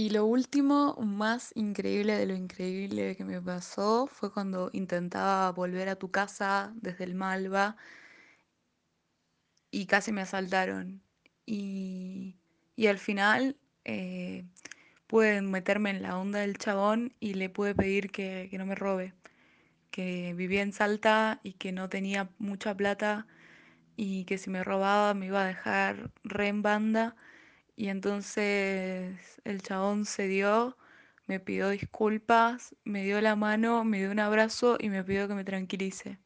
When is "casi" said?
9.86-10.10